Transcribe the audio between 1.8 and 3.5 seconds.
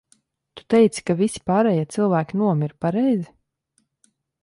cilvēki nomira, pareizi?